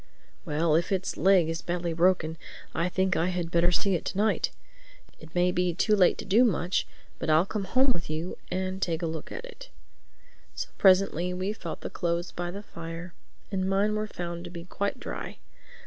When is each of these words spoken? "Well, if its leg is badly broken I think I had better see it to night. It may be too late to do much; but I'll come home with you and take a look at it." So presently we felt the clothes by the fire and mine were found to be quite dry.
"Well, 0.45 0.73
if 0.73 0.91
its 0.91 1.15
leg 1.15 1.47
is 1.47 1.61
badly 1.61 1.93
broken 1.93 2.39
I 2.73 2.89
think 2.89 3.15
I 3.15 3.27
had 3.27 3.51
better 3.51 3.71
see 3.71 3.93
it 3.93 4.03
to 4.05 4.17
night. 4.17 4.49
It 5.19 5.35
may 5.35 5.51
be 5.51 5.75
too 5.75 5.95
late 5.95 6.17
to 6.17 6.25
do 6.25 6.43
much; 6.43 6.87
but 7.19 7.29
I'll 7.29 7.45
come 7.45 7.65
home 7.65 7.91
with 7.93 8.09
you 8.09 8.35
and 8.49 8.81
take 8.81 9.03
a 9.03 9.05
look 9.05 9.31
at 9.31 9.45
it." 9.45 9.69
So 10.55 10.69
presently 10.79 11.35
we 11.35 11.53
felt 11.53 11.81
the 11.81 11.91
clothes 11.91 12.31
by 12.31 12.49
the 12.49 12.63
fire 12.63 13.13
and 13.51 13.69
mine 13.69 13.93
were 13.93 14.07
found 14.07 14.43
to 14.45 14.49
be 14.49 14.65
quite 14.65 14.99
dry. 14.99 15.37